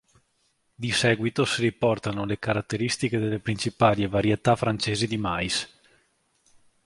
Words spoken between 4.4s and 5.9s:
francesi di mais.